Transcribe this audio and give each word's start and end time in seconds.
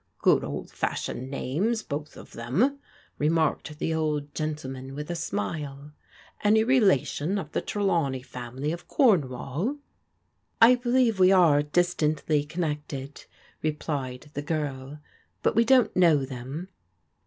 "Good 0.23 0.43
old 0.43 0.71
fashioned 0.71 1.29
names, 1.29 1.83
both 1.83 2.17
of 2.17 2.31
them," 2.31 2.79
remarked 3.19 3.77
the 3.77 3.93
old 3.93 4.33
gentleman 4.33 4.95
with 4.95 5.11
a 5.11 5.15
smile. 5.15 5.91
"Any 6.43 6.63
relation 6.63 7.37
of 7.37 7.51
the 7.51 7.61
Trelawney 7.61 8.23
family 8.23 8.71
of 8.71 8.87
Cornwall?"" 8.87 9.77
I 10.69 10.73
believe 10.73 11.19
we 11.19 11.31
are 11.31 11.61
distantly 11.61 12.43
connected," 12.43 13.25
replied 13.61 14.31
the 14.33 14.41
girl," 14.41 14.97
but 15.43 15.53
we 15.55 15.63
don't 15.63 15.95
know 15.95 16.25
them." 16.25 16.69